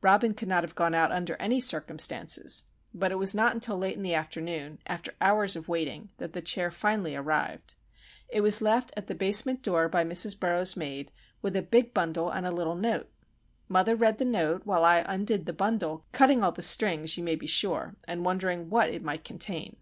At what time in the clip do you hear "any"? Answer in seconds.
1.40-1.60